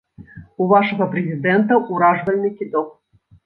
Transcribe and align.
У 0.65 0.67
вашага 0.71 1.07
прэзідэнта 1.11 1.79
ўражвальны 1.93 2.55
кідок! 2.59 2.87